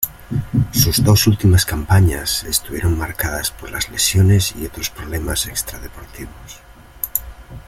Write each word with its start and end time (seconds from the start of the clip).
Sus 0.71 1.03
dos 1.03 1.27
últimas 1.27 1.63
campañas 1.63 2.43
estuvieron 2.45 2.97
marcadas 2.97 3.51
por 3.51 3.69
las 3.69 3.87
lesiones 3.91 4.55
y 4.55 4.65
otros 4.65 4.89
problemas 4.89 5.45
extradeportivos. 5.45 6.59